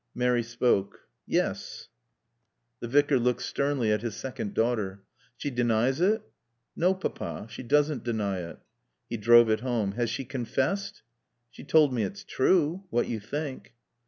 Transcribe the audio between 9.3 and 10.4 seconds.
it home. "Has she